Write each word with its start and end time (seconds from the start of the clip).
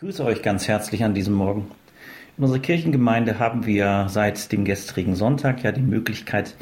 grüße 0.00 0.24
euch 0.24 0.42
ganz 0.42 0.68
herzlich 0.68 1.02
an 1.02 1.12
diesem 1.12 1.34
Morgen. 1.34 1.72
In 2.36 2.44
unserer 2.44 2.60
Kirchengemeinde 2.60 3.40
haben 3.40 3.66
wir 3.66 4.06
seit 4.08 4.52
dem 4.52 4.64
gestrigen 4.64 5.16
Sonntag 5.16 5.64
ja 5.64 5.72
die 5.72 5.82
Möglichkeit, 5.82 6.54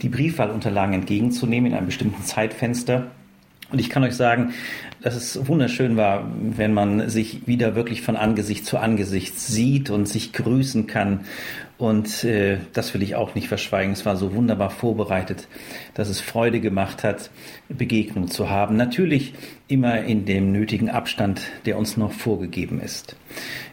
die 0.00 0.08
Briefwahlunterlagen 0.08 0.94
entgegenzunehmen 0.94 1.72
in 1.72 1.76
einem 1.76 1.86
bestimmten 1.86 2.22
Zeitfenster. 2.22 3.10
Und 3.70 3.80
ich 3.80 3.90
kann 3.90 4.02
euch 4.02 4.14
sagen, 4.14 4.54
dass 5.02 5.14
es 5.14 5.46
wunderschön 5.46 5.96
war, 5.96 6.30
wenn 6.40 6.72
man 6.72 7.08
sich 7.10 7.46
wieder 7.46 7.74
wirklich 7.74 8.02
von 8.02 8.16
Angesicht 8.16 8.64
zu 8.64 8.78
Angesicht 8.78 9.38
sieht 9.38 9.90
und 9.90 10.08
sich 10.08 10.32
grüßen 10.32 10.86
kann 10.86 11.20
und 11.78 12.24
äh, 12.24 12.58
das 12.72 12.92
will 12.92 13.04
ich 13.04 13.14
auch 13.14 13.36
nicht 13.36 13.46
verschweigen. 13.46 13.92
Es 13.92 14.04
war 14.04 14.16
so 14.16 14.34
wunderbar 14.34 14.70
vorbereitet, 14.70 15.46
dass 15.94 16.08
es 16.08 16.20
Freude 16.20 16.58
gemacht 16.58 17.04
hat, 17.04 17.30
Begegnung 17.68 18.26
zu 18.26 18.50
haben. 18.50 18.76
Natürlich 18.76 19.32
immer 19.68 20.02
in 20.02 20.24
dem 20.24 20.50
nötigen 20.50 20.90
Abstand, 20.90 21.40
der 21.66 21.78
uns 21.78 21.96
noch 21.96 22.10
vorgegeben 22.10 22.80
ist. 22.80 23.14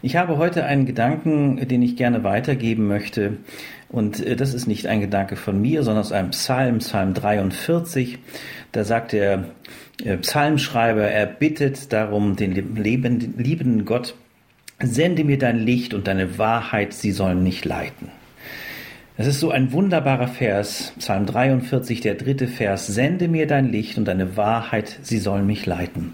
Ich 0.04 0.18
habe 0.18 0.38
heute 0.38 0.66
einen 0.66 0.86
Gedanken, 0.86 1.68
den 1.68 1.82
ich 1.82 1.96
gerne 1.96 2.24
weitergeben 2.24 2.88
möchte. 2.88 3.38
Und 3.96 4.26
äh, 4.26 4.36
das 4.36 4.54
ist 4.54 4.68
nicht 4.68 4.88
ein 4.88 5.02
Gedanke 5.02 5.36
von 5.36 5.60
mir, 5.60 5.84
sondern 5.84 6.04
aus 6.04 6.12
einem 6.12 6.32
Psalm, 6.32 6.80
Psalm 6.80 7.14
43. 7.14 8.20
Da 8.72 8.84
sagt 8.84 9.14
der 9.14 9.46
äh, 10.04 10.18
Psalmschreiber, 10.18 11.08
er 11.08 11.26
bittet 11.26 11.94
darum, 11.94 12.36
den 12.36 12.76
liebenden 12.76 13.86
Gott 13.86 14.16
Sende 14.82 15.24
mir 15.24 15.38
dein 15.38 15.60
Licht 15.60 15.94
und 15.94 16.08
deine 16.08 16.38
Wahrheit, 16.38 16.94
sie 16.94 17.12
sollen 17.12 17.44
mich 17.44 17.64
leiten. 17.64 18.10
Das 19.16 19.26
ist 19.26 19.40
so 19.40 19.50
ein 19.50 19.72
wunderbarer 19.72 20.28
Vers, 20.28 20.92
Psalm 21.00 21.26
43, 21.26 22.02
der 22.02 22.16
dritte 22.16 22.48
Vers. 22.48 22.88
Sende 22.88 23.30
mir 23.30 23.48
dein 23.48 23.72
Licht 23.72 23.98
und 23.98 24.06
deine 24.06 24.36
Wahrheit, 24.36 25.00
sie 25.02 25.20
sollen 25.20 25.48
mich 25.48 25.66
leiten. 25.66 26.14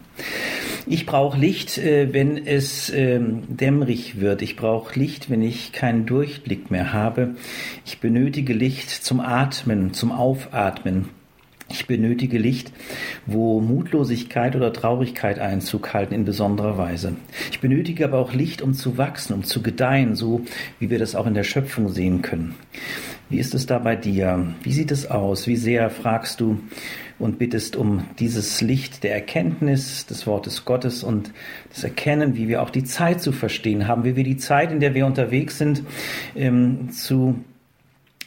Ich 0.88 1.06
brauche 1.06 1.38
Licht, 1.38 1.78
äh, 1.78 2.14
wenn 2.14 2.46
es 2.46 2.90
ähm, 2.90 3.44
dämmerig 3.48 4.20
wird. 4.20 4.42
Ich 4.42 4.56
brauche 4.56 4.98
Licht, 4.98 5.30
wenn 5.30 5.42
ich 5.42 5.72
keinen 5.72 6.06
Durchblick 6.06 6.72
mehr 6.72 6.92
habe. 6.94 7.36
Ich 7.86 8.00
benötige 8.00 8.54
Licht 8.54 8.90
zum 8.90 9.20
Atmen, 9.20 9.94
zum 9.94 10.12
Aufatmen. 10.12 11.10
Ich 11.70 11.88
benötige 11.88 12.38
Licht, 12.38 12.74
wo 13.26 13.62
Mutlosigkeit 13.62 14.56
oder 14.56 14.74
Traurigkeit 14.74 15.40
Einzug 15.40 15.94
halten 15.94 16.14
in 16.14 16.26
besonderer 16.26 16.78
Weise. 16.78 17.16
Ich 17.50 17.62
benötige 17.62 18.04
aber 18.04 18.18
auch 18.18 18.34
Licht, 18.34 18.62
um 18.62 18.74
zu 18.74 18.98
wachsen, 18.98 19.34
um 19.34 19.44
zu 19.44 19.62
gedeihen, 19.62 20.16
so 20.16 20.42
wie 20.80 20.90
wir 20.90 21.00
das 21.00 21.16
auch 21.16 21.28
in 21.28 21.34
der 21.34 21.44
Schöpfung 21.44 21.90
sehen 21.90 22.22
können. 22.22 22.56
Wie 23.32 23.40
ist 23.40 23.56
es 23.56 23.66
da 23.66 23.80
bei 23.80 23.96
dir? 23.96 24.46
Wie 24.62 24.74
sieht 24.74 24.92
es 24.92 25.10
aus? 25.10 25.48
Wie 25.48 25.56
sehr 25.56 25.90
fragst 25.90 26.42
du 26.42 26.60
und 27.18 27.40
bittest 27.40 27.78
um 27.78 28.04
dieses 28.20 28.60
Licht 28.60 29.06
der 29.06 29.14
Erkenntnis 29.14 30.06
des 30.06 30.28
Wortes 30.28 30.66
Gottes 30.66 31.02
und 31.02 31.32
das 31.70 31.86
Erkennen, 31.86 32.36
wie 32.36 32.50
wir 32.50 32.62
auch 32.62 32.70
die 32.70 32.84
Zeit 32.84 33.22
zu 33.22 33.32
verstehen 33.32 33.88
haben, 33.88 34.04
wie 34.04 34.18
wir 34.18 34.26
die 34.26 34.36
Zeit, 34.36 34.74
in 34.74 34.82
der 34.82 34.96
wir 34.96 35.06
unterwegs 35.06 35.58
sind, 35.58 35.82
ähm, 36.36 36.92
zu 36.92 37.40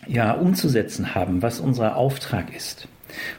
ja, 0.07 0.33
umzusetzen 0.33 1.15
haben, 1.15 1.43
was 1.43 1.61
unser 1.61 1.97
Auftrag 1.97 2.57
ist. 2.57 2.89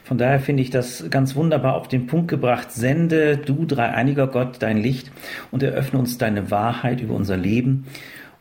Von 0.04 0.18
daher 0.18 0.38
finde 0.38 0.62
ich 0.62 0.70
das 0.70 1.10
ganz 1.10 1.34
wunderbar 1.34 1.74
auf 1.74 1.88
den 1.88 2.06
Punkt 2.06 2.28
gebracht. 2.28 2.70
Sende 2.70 3.38
du, 3.38 3.64
dreieiniger 3.64 4.28
Gott, 4.28 4.58
dein 4.60 4.78
Licht 4.78 5.10
und 5.50 5.64
eröffne 5.64 5.98
uns 5.98 6.16
deine 6.16 6.52
Wahrheit 6.52 7.00
über 7.00 7.14
unser 7.14 7.36
Leben 7.36 7.86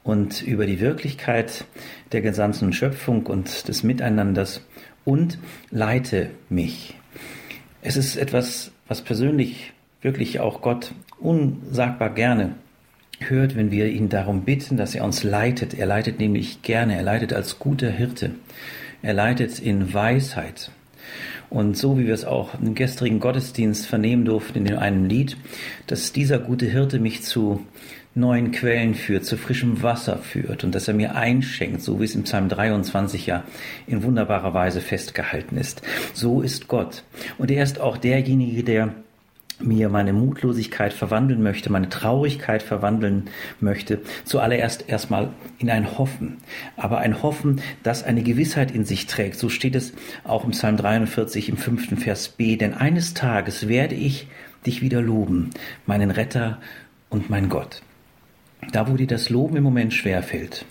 und 0.06 0.44
über 0.44 0.66
die 0.68 0.80
Wirklichkeit 0.80 1.66
der 2.14 2.22
gesamten 2.22 2.72
Schöpfung 2.72 3.26
und 3.26 3.68
des 3.68 3.84
Miteinanders 3.84 4.62
und 5.04 5.40
leite 5.72 6.30
mich. 6.48 6.96
Es 7.82 7.98
ist 7.98 8.16
etwas, 8.16 8.72
was 8.88 9.02
persönlich 9.02 9.74
wirklich 10.02 10.40
auch 10.40 10.62
Gott 10.62 10.94
unsagbar 11.20 12.12
gerne 12.12 12.54
hört, 13.20 13.56
wenn 13.56 13.72
wir 13.72 13.88
ihn 13.88 14.08
darum 14.08 14.44
bitten, 14.44 14.78
dass 14.78 14.94
er 14.94 15.04
uns 15.04 15.24
leitet. 15.24 15.74
Er 15.74 15.88
leitet 15.88 16.20
nämlich 16.20 16.62
gerne, 16.62 16.96
er 16.96 17.04
leitet 17.04 17.34
als 17.34 17.58
guter 17.58 17.90
Hirte. 17.90 18.32
Er 19.02 19.14
leitet 19.14 19.60
in 19.60 19.94
Weisheit. 19.94 20.70
Und 21.50 21.78
so 21.78 21.98
wie 21.98 22.08
wir 22.08 22.14
es 22.14 22.26
auch 22.26 22.60
im 22.60 22.76
gestrigen 22.76 23.20
Gottesdienst 23.20 23.88
vernehmen 23.88 24.26
durften 24.26 24.66
in 24.66 24.76
einem 24.76 25.06
Lied, 25.06 25.38
dass 25.88 26.12
dieser 26.12 26.40
gute 26.40 26.66
Hirte 26.66 27.00
mich 27.00 27.24
zu 27.24 27.66
neuen 28.16 28.52
Quellen 28.52 28.96
führt, 28.96 29.26
zu 29.26 29.38
frischem 29.38 29.84
Wasser 29.84 30.18
führt 30.18 30.64
und 30.64 30.74
dass 30.74 30.88
er 30.88 30.94
mir 30.94 31.16
einschenkt, 31.16 31.82
so 31.82 32.00
wie 32.00 32.06
es 32.06 32.16
im 32.16 32.24
Psalm 32.24 32.48
23 32.48 33.26
ja 33.26 33.44
in 33.88 34.04
wunderbarer 34.04 34.54
Weise 34.54 34.80
festgehalten 34.80 35.58
ist. 35.58 35.82
So 36.14 36.42
ist 36.42 36.68
Gott. 36.70 37.04
Und 37.38 37.52
er 37.52 37.64
ist 37.64 37.80
auch 37.82 37.98
derjenige, 37.98 38.64
der 38.64 38.96
mir 39.60 39.90
meine 39.90 40.14
Mutlosigkeit 40.14 40.94
verwandeln 40.94 41.42
möchte, 41.42 41.72
meine 41.72 41.90
Traurigkeit 41.90 42.64
verwandeln 42.64 43.30
möchte, 43.60 44.02
zuallererst 44.24 44.88
erstmal 44.88 45.30
in 45.58 45.70
ein 45.70 45.98
Hoffen. 45.98 46.38
Aber 46.78 47.00
ein 47.00 47.22
Hoffen, 47.22 47.62
das 47.84 48.04
eine 48.04 48.24
Gewissheit 48.24 48.72
in 48.72 48.86
sich 48.86 49.08
trägt. 49.08 49.38
So 49.38 49.50
steht 49.50 49.76
es 49.76 49.94
auch 50.24 50.44
im 50.44 50.52
Psalm 50.52 50.78
43 50.78 51.50
im 51.50 51.58
fünften 51.58 51.98
Vers 51.98 52.30
B. 52.30 52.58
Denn 52.58 52.74
eines 52.74 53.14
Tages 53.14 53.68
werde 53.68 53.96
ich 53.96 54.28
dich 54.66 54.82
wieder 54.82 55.02
loben, 55.02 55.52
meinen 55.86 56.12
Retter 56.12 56.60
und 57.10 57.30
mein 57.30 57.50
Gott. 57.50 57.82
Da, 58.72 58.90
wo 58.90 58.96
dir 58.96 59.08
das 59.08 59.30
Loben 59.30 59.58
im 59.58 59.64
Moment 59.64 59.94
schwerfällt, 59.94 60.66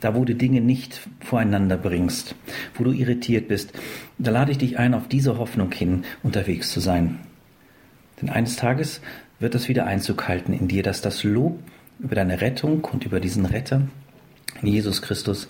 da, 0.00 0.14
wo 0.14 0.24
du 0.24 0.34
Dinge 0.34 0.60
nicht 0.60 1.00
voreinander 1.20 1.76
bringst, 1.76 2.34
wo 2.74 2.84
du 2.84 2.92
irritiert 2.92 3.48
bist, 3.48 3.72
da 4.18 4.30
lade 4.30 4.52
ich 4.52 4.58
dich 4.58 4.78
ein, 4.78 4.94
auf 4.94 5.08
diese 5.08 5.38
Hoffnung 5.38 5.72
hin 5.72 6.04
unterwegs 6.22 6.70
zu 6.70 6.80
sein. 6.80 7.18
Denn 8.22 8.30
eines 8.30 8.56
Tages 8.56 9.00
wird 9.40 9.54
es 9.54 9.68
wieder 9.68 9.86
Einzug 9.86 10.28
halten 10.28 10.54
in 10.54 10.68
dir, 10.68 10.82
dass 10.82 11.02
das 11.02 11.24
Lob 11.24 11.58
über 11.98 12.14
deine 12.14 12.40
Rettung 12.40 12.84
und 12.84 13.04
über 13.04 13.20
diesen 13.20 13.44
Retter, 13.44 13.82
Jesus 14.62 15.02
Christus, 15.02 15.48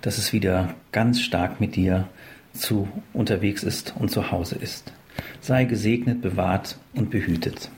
dass 0.00 0.18
es 0.18 0.32
wieder 0.32 0.74
ganz 0.92 1.20
stark 1.20 1.60
mit 1.60 1.76
dir 1.76 2.08
zu 2.52 2.88
unterwegs 3.12 3.62
ist 3.62 3.94
und 3.98 4.10
zu 4.10 4.30
Hause 4.30 4.56
ist. 4.56 4.92
Sei 5.40 5.64
gesegnet, 5.64 6.22
bewahrt 6.22 6.78
und 6.94 7.10
behütet. 7.10 7.70